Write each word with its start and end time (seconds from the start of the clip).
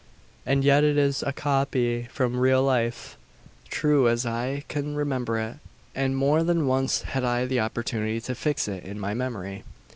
And 0.47 0.63
yet 0.63 0.83
it 0.83 0.97
is 0.97 1.21
a 1.21 1.31
copy 1.31 2.07
from 2.11 2.39
real 2.39 2.63
life 2.63 3.19
true 3.69 4.07
as 4.09 4.25
I 4.25 4.63
can 4.67 4.95
remember 4.95 5.37
it; 5.37 5.57
and 5.93 6.17
more 6.17 6.41
than 6.41 6.65
once 6.65 7.03
had 7.03 7.23
I 7.23 7.45
the 7.45 7.59
opportunity 7.59 8.19
to 8.21 8.33
fix 8.33 8.67
it 8.67 8.83
in 8.83 8.99
my 8.99 9.13
memory. 9.13 9.63